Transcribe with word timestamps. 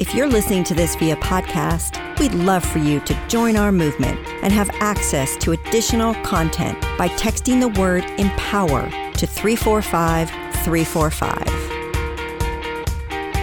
If 0.00 0.14
you're 0.14 0.28
listening 0.28 0.62
to 0.62 0.74
this 0.74 0.94
via 0.94 1.16
podcast, 1.16 2.20
we'd 2.20 2.32
love 2.32 2.64
for 2.64 2.78
you 2.78 3.00
to 3.00 3.26
join 3.26 3.56
our 3.56 3.72
movement 3.72 4.24
and 4.44 4.52
have 4.52 4.70
access 4.74 5.36
to 5.38 5.50
additional 5.50 6.14
content 6.22 6.80
by 6.96 7.08
texting 7.08 7.58
the 7.58 7.80
word 7.80 8.04
empower 8.16 8.88
to 9.14 9.26
345 9.26 10.30
345. 10.30 11.42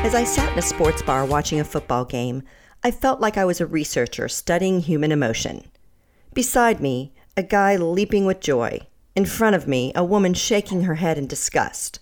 As 0.06 0.16
I 0.16 0.24
sat 0.24 0.54
in 0.54 0.60
a 0.60 0.62
sports 0.62 1.02
bar 1.02 1.26
watching 1.26 1.60
a 1.60 1.66
football 1.66 2.06
game, 2.06 2.42
I 2.86 2.92
felt 2.92 3.20
like 3.20 3.36
I 3.36 3.44
was 3.44 3.60
a 3.60 3.66
researcher 3.66 4.30
studying 4.30 4.80
human 4.80 5.12
emotion. 5.12 5.66
Beside 6.34 6.80
me, 6.80 7.14
a 7.36 7.44
guy 7.44 7.76
leaping 7.76 8.24
with 8.26 8.40
joy. 8.40 8.80
In 9.14 9.26
front 9.26 9.58
of 9.58 9.68
me, 9.68 9.92
a 9.94 10.06
woman 10.06 10.34
shaking 10.34 10.84
her 10.84 10.96
head 10.96 11.18
in 11.18 11.28
disgust. 11.28 12.00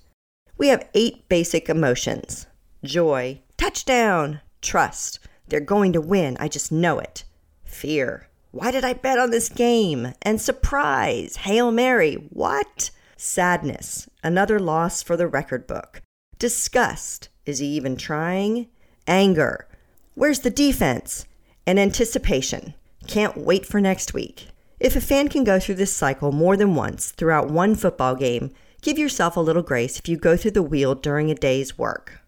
We 0.60 0.68
have 0.68 0.88
eight 0.94 1.28
basic 1.28 1.70
emotions 1.70 2.46
joy, 2.84 3.40
touchdown, 3.58 4.42
trust, 4.62 5.20
they're 5.48 5.60
going 5.60 5.94
to 5.94 6.02
win, 6.02 6.38
I 6.40 6.48
just 6.48 6.72
know 6.72 7.00
it, 7.00 7.24
fear, 7.64 8.30
why 8.52 8.70
did 8.70 8.86
I 8.86 8.94
bet 8.94 9.18
on 9.18 9.32
this 9.32 9.50
game? 9.50 10.14
And 10.22 10.40
surprise, 10.40 11.38
Hail 11.38 11.72
Mary, 11.72 12.14
what? 12.30 12.92
Sadness, 13.18 14.08
another 14.24 14.60
loss 14.60 15.02
for 15.02 15.18
the 15.18 15.28
record 15.28 15.66
book. 15.66 16.02
Disgust, 16.38 17.30
is 17.46 17.60
he 17.60 17.66
even 17.68 17.98
trying? 17.98 18.68
Anger, 19.08 19.68
where's 20.14 20.42
the 20.42 20.50
defense? 20.52 21.26
And 21.66 21.80
anticipation, 21.80 22.76
can't 23.08 23.38
wait 23.38 23.66
for 23.66 23.82
next 23.82 24.14
week. 24.14 24.50
If 24.80 24.96
a 24.96 25.02
fan 25.02 25.30
can 25.30 25.44
go 25.44 25.60
through 25.60 25.76
this 25.76 25.94
cycle 25.94 26.32
more 26.32 26.58
than 26.58 26.76
once 26.76 27.12
throughout 27.12 27.50
one 27.50 27.74
football 27.74 28.16
game, 28.16 28.52
give 28.82 28.98
yourself 29.00 29.38
a 29.38 29.40
little 29.40 29.64
grace 29.64 29.98
if 29.98 30.08
you 30.08 30.18
go 30.18 30.36
through 30.36 30.52
the 30.52 30.62
wheel 30.62 30.94
during 30.94 31.32
a 31.32 31.36
day's 31.36 31.78
work. 31.78 32.23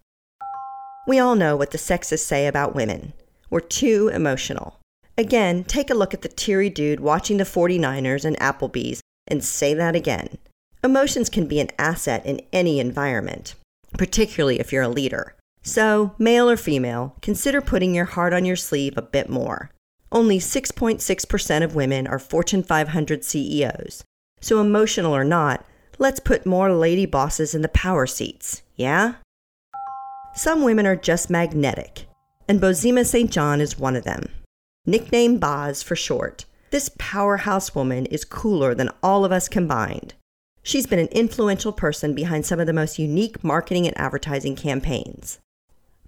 We 1.06 1.20
all 1.20 1.36
know 1.36 1.54
what 1.54 1.70
the 1.70 1.78
sexists 1.78 2.26
say 2.26 2.48
about 2.48 2.74
women. 2.74 3.12
We're 3.48 3.60
too 3.60 4.10
emotional. 4.12 4.80
Again, 5.16 5.62
take 5.62 5.88
a 5.88 5.94
look 5.94 6.12
at 6.12 6.22
the 6.22 6.28
teary 6.28 6.68
dude 6.68 6.98
watching 6.98 7.36
the 7.36 7.44
49ers 7.44 8.24
and 8.24 8.36
Applebee's 8.38 9.00
and 9.28 9.44
say 9.44 9.72
that 9.72 9.94
again. 9.94 10.36
Emotions 10.82 11.30
can 11.30 11.46
be 11.46 11.60
an 11.60 11.70
asset 11.78 12.26
in 12.26 12.40
any 12.52 12.80
environment, 12.80 13.54
particularly 13.96 14.58
if 14.58 14.72
you're 14.72 14.82
a 14.82 14.88
leader. 14.88 15.36
So, 15.62 16.14
male 16.18 16.50
or 16.50 16.56
female, 16.56 17.14
consider 17.22 17.60
putting 17.60 17.94
your 17.94 18.04
heart 18.04 18.32
on 18.32 18.44
your 18.44 18.56
sleeve 18.56 18.96
a 18.96 19.02
bit 19.02 19.28
more. 19.28 19.70
Only 20.12 20.38
6.6% 20.38 21.64
of 21.64 21.74
women 21.74 22.06
are 22.06 22.18
Fortune 22.18 22.62
500 22.62 23.24
CEOs. 23.24 24.04
So, 24.40 24.60
emotional 24.60 25.14
or 25.14 25.24
not, 25.24 25.64
let's 25.98 26.20
put 26.20 26.46
more 26.46 26.72
lady 26.72 27.06
bosses 27.06 27.54
in 27.54 27.62
the 27.62 27.68
power 27.68 28.06
seats, 28.06 28.62
yeah? 28.76 29.14
Some 30.36 30.64
women 30.64 30.86
are 30.86 30.96
just 30.96 31.30
magnetic, 31.30 32.06
and 32.46 32.60
Bozoma 32.60 33.06
St. 33.06 33.30
John 33.30 33.58
is 33.58 33.78
one 33.78 33.96
of 33.96 34.04
them. 34.04 34.28
Nicknamed 34.84 35.40
Boz 35.40 35.82
for 35.82 35.96
short, 35.96 36.44
this 36.70 36.90
powerhouse 36.98 37.74
woman 37.74 38.04
is 38.06 38.26
cooler 38.26 38.74
than 38.74 38.90
all 39.02 39.24
of 39.24 39.32
us 39.32 39.48
combined. 39.48 40.12
She's 40.62 40.86
been 40.86 40.98
an 40.98 41.08
influential 41.08 41.72
person 41.72 42.14
behind 42.14 42.44
some 42.44 42.60
of 42.60 42.66
the 42.66 42.74
most 42.74 42.98
unique 42.98 43.42
marketing 43.42 43.86
and 43.86 43.98
advertising 43.98 44.56
campaigns. 44.56 45.38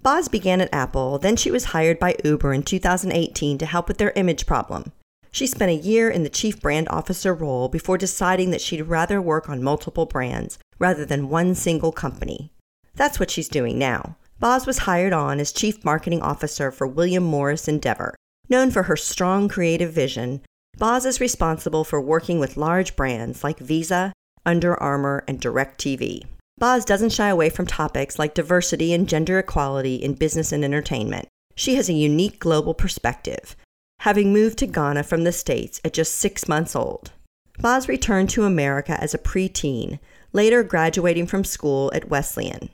Boz 0.03 0.29
began 0.29 0.61
at 0.61 0.75
Apple, 0.75 1.19
then 1.19 1.37
she 1.37 1.51
was 1.51 1.73
hired 1.73 1.99
by 1.99 2.15
Uber 2.23 2.53
in 2.53 2.63
2018 2.65 3.57
to 3.57 3.65
help 3.65 3.89
with 3.89 3.97
their 3.97 4.13
image 4.15 4.45
problem. 4.45 4.93
She 5.31 5.47
spent 5.47 5.71
a 5.71 5.75
year 5.75 6.11
in 6.11 6.23
the 6.23 6.29
chief 6.29 6.61
brand 6.61 6.87
officer 6.91 7.33
role 7.33 7.71
before 7.71 7.97
deciding 7.97 8.51
that 8.51 8.61
she'd 8.61 8.83
rather 8.83 9.23
work 9.23 9.49
on 9.49 9.63
multiple 9.63 10.05
brands 10.05 10.59
rather 10.79 11.07
than 11.07 11.31
one 11.31 11.55
single 11.55 11.93
company. 11.93 12.53
That's 12.99 13.21
what 13.21 13.31
she's 13.31 13.49
doing 13.49 13.79
now. 13.79 14.17
Boz 14.41 14.67
was 14.67 14.79
hired 14.79 15.13
on 15.13 15.39
as 15.39 15.53
chief 15.53 15.85
marketing 15.85 16.21
officer 16.21 16.73
for 16.73 16.85
William 16.85 17.23
Morris 17.23 17.69
Endeavor. 17.69 18.17
Known 18.49 18.73
for 18.73 18.83
her 18.83 18.97
strong 18.97 19.49
creative 19.49 19.93
vision, 19.93 20.43
Boz 20.79 21.07
is 21.07 21.21
responsible 21.21 21.85
for 21.85 22.01
working 22.01 22.41
with 22.41 22.57
large 22.57 22.97
brands 22.97 23.45
like 23.45 23.61
Visa, 23.61 24.13
Under 24.45 24.75
Armour, 24.83 25.23
and 25.29 25.41
DirecTV. 25.41 26.25
Boz 26.59 26.85
doesn't 26.85 27.13
shy 27.13 27.29
away 27.29 27.51
from 27.51 27.67
topics 27.67 28.19
like 28.19 28.35
diversity 28.35 28.93
and 28.93 29.09
gender 29.09 29.39
equality 29.39 29.95
in 29.95 30.15
business 30.15 30.51
and 30.51 30.65
entertainment. 30.65 31.29
She 31.55 31.77
has 31.77 31.89
a 31.89 31.93
unique 31.93 32.41
global 32.41 32.75
perspective, 32.75 33.55
having 34.01 34.33
moved 34.33 34.59
to 34.59 34.67
Ghana 34.67 35.05
from 35.05 35.23
the 35.23 35.31
States 35.31 35.81
at 35.85 35.93
just 35.93 36.17
six 36.17 36.49
months 36.49 36.75
old. 36.75 37.13
Boz 37.61 37.89
returned 37.89 38.31
to 38.31 38.43
America 38.43 39.01
as 39.01 39.15
a 39.15 39.19
preteen, 39.19 40.01
later 40.33 40.65
graduating 40.65 41.29
from 41.29 41.45
school 41.45 41.93
at 41.95 42.09
Wesleyan. 42.09 42.71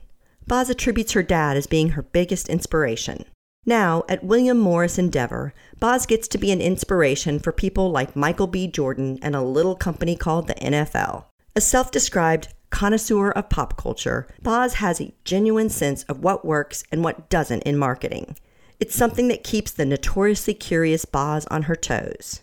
Boz 0.47 0.69
attributes 0.69 1.13
her 1.13 1.23
dad 1.23 1.57
as 1.57 1.67
being 1.67 1.89
her 1.89 2.03
biggest 2.03 2.49
inspiration. 2.49 3.25
Now, 3.65 4.03
at 4.07 4.23
William 4.23 4.59
Morris 4.59 4.99
Endeavor, 4.99 5.53
Boz 5.79 6.05
gets 6.05 6.27
to 6.27 6.37
be 6.37 6.51
an 6.51 6.61
inspiration 6.61 7.39
for 7.39 7.51
people 7.51 7.89
like 7.89 8.15
Michael 8.15 8.45
B. 8.45 8.67
Jordan 8.67 9.17
and 9.23 9.35
a 9.35 9.41
little 9.41 9.75
company 9.75 10.15
called 10.15 10.47
the 10.47 10.53
NFL. 10.55 11.25
A 11.55 11.61
self 11.61 11.89
described 11.89 12.49
connoisseur 12.69 13.31
of 13.31 13.49
pop 13.49 13.77
culture, 13.77 14.27
Boz 14.43 14.75
has 14.75 15.01
a 15.01 15.13
genuine 15.23 15.69
sense 15.69 16.03
of 16.03 16.19
what 16.19 16.45
works 16.45 16.83
and 16.91 17.03
what 17.03 17.29
doesn't 17.29 17.63
in 17.63 17.77
marketing. 17.77 18.35
It's 18.79 18.93
something 18.93 19.29
that 19.29 19.43
keeps 19.43 19.71
the 19.71 19.85
notoriously 19.85 20.53
curious 20.53 21.05
Boz 21.05 21.47
on 21.47 21.63
her 21.63 21.75
toes. 21.75 22.41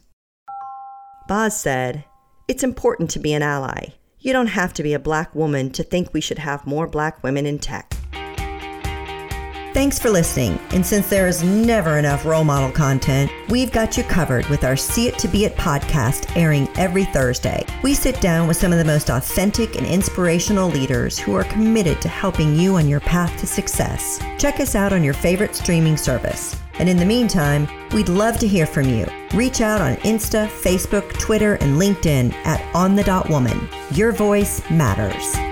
Boz 1.28 1.60
said, 1.60 2.04
It's 2.48 2.64
important 2.64 3.10
to 3.10 3.20
be 3.20 3.32
an 3.32 3.42
ally. 3.42 3.90
You 4.24 4.32
don't 4.32 4.46
have 4.46 4.72
to 4.74 4.84
be 4.84 4.94
a 4.94 5.00
black 5.00 5.34
woman 5.34 5.70
to 5.70 5.82
think 5.82 6.14
we 6.14 6.20
should 6.20 6.38
have 6.38 6.64
more 6.64 6.86
black 6.86 7.24
women 7.24 7.44
in 7.44 7.58
tech. 7.58 7.92
Thanks 9.74 9.98
for 9.98 10.10
listening. 10.10 10.60
And 10.70 10.86
since 10.86 11.08
there 11.08 11.26
is 11.26 11.42
never 11.42 11.98
enough 11.98 12.24
role 12.24 12.44
model 12.44 12.70
content, 12.70 13.32
we've 13.48 13.72
got 13.72 13.96
you 13.96 14.04
covered 14.04 14.46
with 14.46 14.62
our 14.62 14.76
See 14.76 15.08
It 15.08 15.18
to 15.18 15.28
Be 15.28 15.44
It 15.44 15.56
podcast 15.56 16.36
airing 16.36 16.68
every 16.76 17.04
Thursday. 17.06 17.64
We 17.82 17.94
sit 17.94 18.20
down 18.20 18.46
with 18.46 18.56
some 18.56 18.70
of 18.70 18.78
the 18.78 18.84
most 18.84 19.10
authentic 19.10 19.74
and 19.76 19.86
inspirational 19.86 20.68
leaders 20.68 21.18
who 21.18 21.34
are 21.34 21.44
committed 21.44 22.00
to 22.02 22.08
helping 22.08 22.54
you 22.54 22.76
on 22.76 22.86
your 22.86 23.00
path 23.00 23.36
to 23.40 23.46
success. 23.46 24.20
Check 24.38 24.60
us 24.60 24.76
out 24.76 24.92
on 24.92 25.02
your 25.02 25.14
favorite 25.14 25.56
streaming 25.56 25.96
service. 25.96 26.61
And 26.74 26.88
in 26.88 26.96
the 26.96 27.04
meantime, 27.04 27.68
we'd 27.92 28.08
love 28.08 28.38
to 28.38 28.48
hear 28.48 28.66
from 28.66 28.88
you. 28.88 29.06
Reach 29.34 29.60
out 29.60 29.80
on 29.80 29.96
Insta, 29.96 30.48
Facebook, 30.48 31.12
Twitter, 31.18 31.54
and 31.54 31.80
LinkedIn 31.80 32.32
at 32.44 32.62
On 32.74 32.96
the 32.96 33.04
Dot 33.04 33.28
Woman. 33.28 33.68
Your 33.92 34.12
voice 34.12 34.62
matters. 34.70 35.51